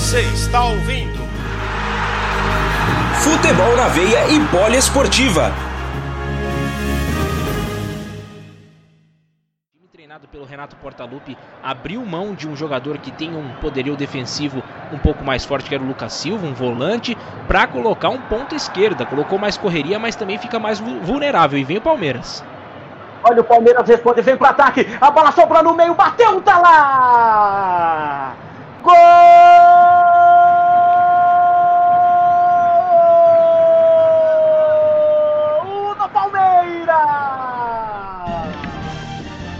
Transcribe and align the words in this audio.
Você 0.00 0.22
está 0.22 0.64
ouvindo 0.64 1.20
Futebol 3.20 3.76
na 3.76 3.86
Veia 3.88 4.28
e 4.30 4.40
Poliesportiva. 4.48 5.52
treinado 9.92 10.26
pelo 10.26 10.46
Renato 10.46 10.74
Portaluppi 10.76 11.36
abriu 11.62 12.04
mão 12.04 12.34
de 12.34 12.48
um 12.48 12.56
jogador 12.56 12.96
que 12.96 13.10
tem 13.12 13.36
um 13.36 13.52
poderio 13.60 13.94
defensivo 13.94 14.62
um 14.90 14.98
pouco 14.98 15.22
mais 15.22 15.44
forte, 15.44 15.68
que 15.68 15.74
era 15.74 15.84
o 15.84 15.86
Lucas 15.86 16.14
Silva, 16.14 16.46
um 16.46 16.54
volante, 16.54 17.16
para 17.46 17.66
colocar 17.66 18.08
um 18.08 18.22
ponto 18.22 18.54
esquerda. 18.54 19.04
Colocou 19.04 19.38
mais 19.38 19.58
correria, 19.58 19.98
mas 19.98 20.16
também 20.16 20.38
fica 20.38 20.58
mais 20.58 20.80
vulnerável. 20.80 21.58
E 21.58 21.62
vem 21.62 21.76
o 21.76 21.82
Palmeiras. 21.82 22.42
Olha 23.22 23.42
o 23.42 23.44
Palmeiras 23.44 23.86
responde, 23.86 24.22
vem 24.22 24.36
pro 24.36 24.46
ataque. 24.46 24.88
A 24.98 25.10
bola 25.10 25.30
sobrou 25.30 25.62
no 25.62 25.74
meio, 25.74 25.94
bateu, 25.94 26.40
tá 26.40 26.58
lá! 26.58 28.34
Gol 28.82 29.59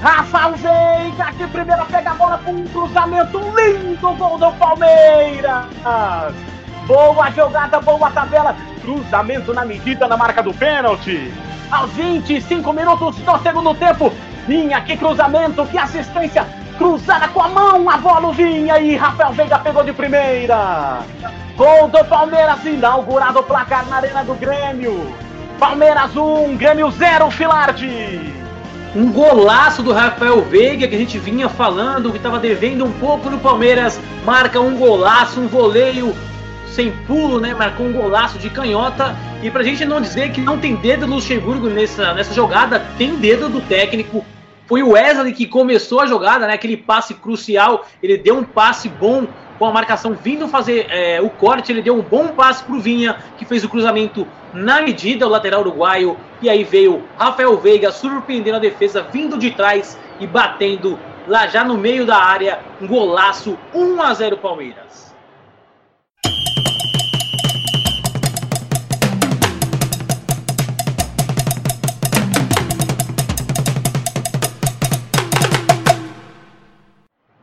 Rafael 0.03 0.55
Veiga 0.55 1.33
que 1.37 1.47
primeiro 1.49 1.85
pega 1.87 2.13
a 2.13 2.15
bola 2.15 2.39
com 2.39 2.53
um 2.53 2.67
cruzamento 2.69 3.39
lindo, 3.39 4.15
gol 4.15 4.39
do 4.39 4.51
Palmeiras! 4.53 5.67
Boa 6.87 7.31
jogada, 7.31 7.81
boa 7.81 8.11
tabela, 8.11 8.57
cruzamento 8.81 9.53
na 9.53 9.65
medida 9.65 10.09
na 10.09 10.17
marca 10.17 10.43
do 10.43 10.55
pênalti 10.55 11.31
aos 11.71 11.91
25 11.93 12.73
minutos 12.73 13.17
do 13.17 13.39
segundo 13.43 13.75
tempo. 13.75 14.11
Vinha, 14.47 14.81
que 14.81 14.97
cruzamento, 14.97 15.67
que 15.67 15.77
assistência, 15.77 16.47
cruzada 16.79 17.29
com 17.29 17.43
a 17.43 17.49
mão, 17.49 17.89
a 17.89 17.99
bola 17.99 18.33
vinha 18.33 18.79
e 18.79 18.97
Rafael 18.97 19.33
Veiga 19.35 19.59
pegou 19.59 19.85
de 19.85 19.93
primeira. 19.93 21.01
Gol 21.57 21.89
do 21.89 22.03
Palmeiras, 22.07 22.65
inaugurado 22.65 23.41
o 23.41 23.43
placar 23.43 23.87
na 23.87 23.97
Arena 23.97 24.25
do 24.25 24.35
Grêmio. 24.35 25.15
Palmeiras 25.59 26.17
1, 26.17 26.57
Grêmio 26.57 26.91
0, 26.91 27.31
Filardi. 27.31 28.40
Um 28.95 29.13
golaço 29.13 29.85
do 29.85 29.93
Rafael 29.93 30.43
Veiga 30.43 30.89
que 30.89 30.97
a 30.97 30.99
gente 30.99 31.17
vinha 31.17 31.49
falando, 31.49 32.11
que 32.11 32.17
estava 32.17 32.41
devendo 32.41 32.85
um 32.85 32.91
pouco 32.91 33.31
no 33.31 33.39
Palmeiras. 33.39 34.01
Marca 34.25 34.61
um 34.61 34.77
golaço, 34.77 35.41
um 35.41 35.47
voleio 35.47 36.13
sem 36.73 36.91
pulo, 37.07 37.39
né? 37.39 37.55
Marcou 37.55 37.87
um 37.87 37.93
golaço 37.93 38.37
de 38.37 38.51
canhota. 38.51 39.17
E 39.45 39.51
pra 39.51 39.63
gente 39.63 39.85
não 39.85 40.01
dizer 40.01 40.33
que 40.33 40.41
não 40.41 40.59
tem 40.59 40.75
dedo 40.75 41.07
do 41.07 41.15
Luxemburgo 41.15 41.69
nessa, 41.69 42.13
nessa 42.15 42.35
jogada, 42.35 42.85
tem 42.99 43.15
dedo 43.15 43.49
do 43.49 43.61
técnico. 43.61 44.25
Foi 44.67 44.83
o 44.83 44.91
Wesley 44.91 45.35
que 45.35 45.47
começou 45.47 46.01
a 46.01 46.07
jogada, 46.07 46.49
né? 46.49 46.55
Aquele 46.55 46.77
passe 46.77 47.15
crucial. 47.15 47.87
Ele 48.03 48.19
deu 48.19 48.39
um 48.39 48.43
passe 48.43 48.89
bom 48.89 49.25
com 49.57 49.67
a 49.67 49.73
marcação 49.73 50.15
vindo 50.21 50.49
fazer 50.49 50.87
é, 50.91 51.21
o 51.21 51.31
corte. 51.31 51.71
Ele 51.71 51.83
deu 51.83 51.97
um 51.97 52.03
bom 52.03 52.29
passe 52.29 52.65
pro 52.65 52.81
Vinha, 52.81 53.17
que 53.39 53.45
fez 53.45 53.63
o 53.63 53.69
cruzamento 53.69 54.27
na 54.53 54.83
medida, 54.83 55.27
o 55.27 55.31
lateral 55.31 55.61
uruguaio. 55.61 56.17
E 56.43 56.49
aí 56.49 56.65
veio 56.65 57.05
Rafael 57.19 57.57
Veiga 57.59 57.93
surpreendendo 57.93 58.57
a 58.57 58.61
defesa, 58.61 59.03
vindo 59.03 59.39
de 59.39 59.51
trás 59.51 59.99
e 60.19 60.27
batendo 60.27 60.99
lá 61.27 61.47
já 61.47 61.63
no 61.65 61.77
meio 61.77 62.05
da 62.07 62.17
área. 62.17 62.61
Um 62.81 62.87
golaço 62.87 63.59
1 63.75 64.03
a 64.03 64.15
0 64.15 64.39
Palmeiras. 64.39 65.15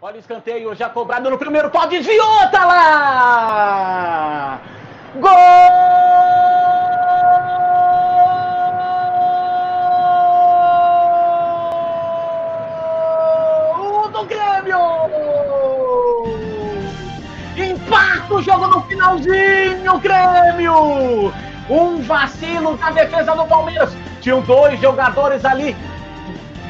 Olha 0.02 0.16
o 0.16 0.20
escanteio 0.20 0.74
já 0.74 0.90
cobrado 0.90 1.30
no 1.30 1.38
primeiro 1.38 1.70
pau, 1.70 1.86
desviou, 1.88 2.48
tá 2.50 2.66
lá! 2.66 4.62
Gol 5.16 5.87
Jogo 18.42 18.68
no 18.68 18.82
finalzinho, 18.84 20.00
Grêmio! 20.00 21.34
Um 21.70 22.02
vacilo 22.02 22.78
da 22.78 22.92
defesa 22.92 23.36
do 23.36 23.46
Palmeiras. 23.46 23.96
Tinham 24.22 24.42
dois 24.42 24.80
jogadores 24.80 25.44
ali 25.44 25.76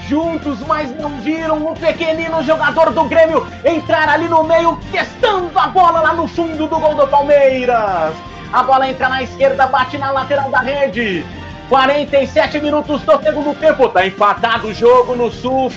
juntos, 0.07 0.59
mas 0.61 0.95
não 0.97 1.09
viram 1.21 1.65
o 1.65 1.75
pequenino 1.75 2.41
jogador 2.43 2.91
do 2.91 3.03
Grêmio 3.05 3.45
entrar 3.65 4.07
ali 4.09 4.27
no 4.27 4.43
meio, 4.43 4.79
testando 4.91 5.51
a 5.59 5.67
bola 5.67 5.99
lá 5.99 6.13
no 6.13 6.27
fundo 6.27 6.67
do 6.67 6.79
gol 6.79 6.95
do 6.95 7.07
Palmeiras. 7.07 8.13
A 8.51 8.63
bola 8.63 8.89
entra 8.89 9.09
na 9.09 9.23
esquerda, 9.23 9.67
bate 9.67 9.97
na 9.97 10.11
lateral 10.11 10.49
da 10.49 10.59
rede. 10.59 11.25
47 11.67 12.61
minutos 12.61 13.01
do 13.01 13.21
segundo 13.21 13.53
tempo. 13.59 13.89
Tá 13.89 14.05
empatado 14.07 14.67
o 14.67 14.73
jogo 14.73 15.15
no 15.15 15.29
Sul, 15.29 15.69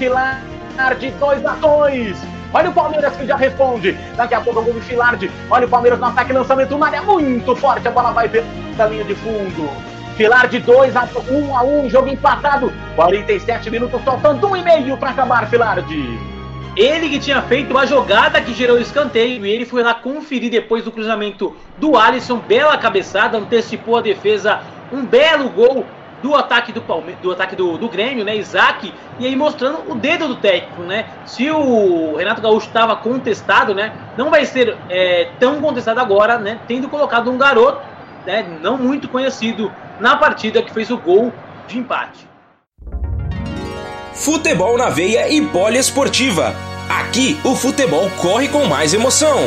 Filar 0.81 0.95
de 0.95 1.11
2 1.11 1.45
a 1.45 1.53
2. 1.57 2.17
Olha 2.55 2.71
o 2.71 2.73
Palmeiras 2.73 3.15
que 3.15 3.27
já 3.27 3.37
responde. 3.37 3.93
Daqui 4.17 4.35
a 4.35 4.41
pouco 4.41 4.61
o 4.61 4.65
gol 4.65 4.73
do 4.73 4.81
Filardi. 4.81 5.31
Olha 5.51 5.67
o 5.67 5.69
Palmeiras 5.69 6.01
no 6.01 6.07
ataque, 6.07 6.33
lançamento 6.33 6.79
na 6.79 6.87
área 6.87 7.03
muito 7.03 7.55
forte. 7.55 7.87
A 7.87 7.91
bola 7.91 8.13
vai 8.13 8.31
pela 8.31 8.89
linha 8.89 9.05
de 9.05 9.15
fundo. 9.17 9.69
Pilar 10.17 10.49
de 10.49 10.59
2 10.59 10.97
a 10.97 11.07
1 11.31 11.35
um 11.37 11.55
a 11.55 11.63
1 11.63 11.85
um, 11.85 11.91
jogo 11.91 12.09
empatado. 12.09 12.73
47 12.97 13.71
minutos, 13.71 14.01
faltando 14.03 14.47
um 14.49 14.57
e 14.57 14.63
meio 14.63 14.97
para 14.97 15.11
acabar, 15.11 15.51
Filardi. 15.51 16.19
Ele 16.75 17.11
que 17.11 17.19
tinha 17.19 17.43
feito 17.43 17.77
a 17.77 17.85
jogada 17.85 18.41
que 18.41 18.55
gerou 18.55 18.79
o 18.79 18.81
escanteio 18.81 19.45
e 19.45 19.51
ele 19.51 19.67
foi 19.67 19.83
lá 19.83 19.93
conferir 19.93 20.51
depois 20.51 20.83
do 20.83 20.91
cruzamento 20.91 21.55
do 21.77 21.95
Alisson. 21.95 22.39
Bela 22.39 22.79
cabeçada, 22.79 23.37
antecipou 23.37 23.99
a 23.99 24.01
defesa. 24.01 24.61
Um 24.91 25.05
belo 25.05 25.51
gol 25.51 25.85
do 26.23 26.35
ataque 26.35 26.73
do 26.73 26.81
Palme 26.81 27.17
do 27.23 27.33
ataque 27.33 27.57
do, 27.57 27.79
do 27.79 27.89
Grêmio, 27.89 28.25
né? 28.25 28.37
Isaac, 28.37 28.93
e 29.19 29.27
aí 29.27 29.37
mostrando 29.37 29.91
o 29.91 29.95
dedo 29.95 30.29
do 30.29 30.37
técnico, 30.37 30.83
né? 30.83 31.07
Se 31.27 31.51
o 31.51 32.17
Renato 32.17 32.41
Gaúcho 32.41 32.67
estava 32.67 32.97
contestado, 32.97 33.75
né? 33.75 33.93
Não 34.17 34.31
vai 34.31 34.45
ser 34.45 34.77
é, 34.89 35.31
tão 35.39 35.61
contestado 35.61 36.01
agora, 36.01 36.39
né? 36.39 36.59
Tendo 36.67 36.89
colocado 36.89 37.31
um 37.31 37.39
garoto, 37.39 37.81
né? 38.27 38.47
Não 38.61 38.77
muito 38.77 39.09
conhecido 39.09 39.73
na 39.99 40.17
partida 40.17 40.63
que 40.63 40.73
fez 40.73 40.91
o 40.91 40.97
gol 40.97 41.33
de 41.67 41.79
empate. 41.79 42.29
Futebol 44.15 44.77
na 44.77 44.91
veia 44.91 45.33
e 45.33 45.41
poliesportiva. 45.41 46.55
Aqui 46.91 47.41
o 47.45 47.55
futebol 47.55 48.11
corre 48.21 48.49
com 48.49 48.65
mais 48.67 48.93
emoção. 48.93 49.39